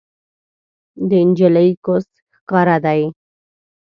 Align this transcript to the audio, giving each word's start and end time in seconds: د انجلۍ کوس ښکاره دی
د 1.09 1.11
انجلۍ 1.23 1.69
کوس 1.85 2.05
ښکاره 2.37 2.77
دی 2.85 3.01